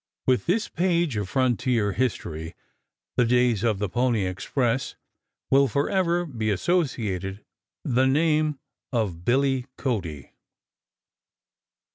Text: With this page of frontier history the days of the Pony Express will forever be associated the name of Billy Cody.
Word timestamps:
With 0.25 0.47
this 0.47 0.67
page 0.67 1.15
of 1.15 1.29
frontier 1.29 1.91
history 1.91 2.55
the 3.17 3.23
days 3.23 3.63
of 3.63 3.77
the 3.77 3.87
Pony 3.87 4.25
Express 4.25 4.95
will 5.51 5.67
forever 5.67 6.25
be 6.25 6.49
associated 6.49 7.45
the 7.83 8.07
name 8.07 8.57
of 8.91 9.23
Billy 9.23 9.67
Cody. 9.77 10.31